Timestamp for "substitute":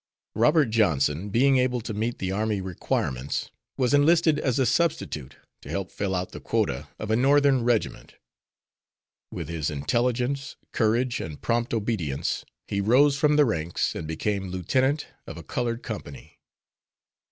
4.65-5.35